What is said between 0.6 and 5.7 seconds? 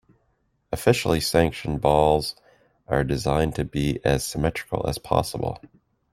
Officially sanctioned balls are designed to be as symmetrical as possible.